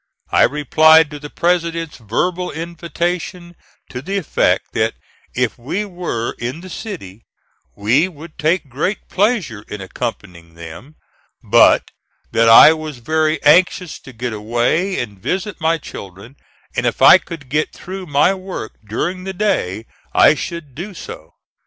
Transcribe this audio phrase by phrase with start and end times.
[0.31, 3.55] I replied to the President's verbal invitation
[3.91, 4.95] to the effect, that
[5.35, 7.21] if we were in the city
[7.75, 10.95] we would take great pleasure in accompanying them;
[11.43, 11.91] but
[12.31, 16.35] that I was very anxious to get away and visit my children,
[16.75, 21.35] and if I could get through my work during the day I should do so.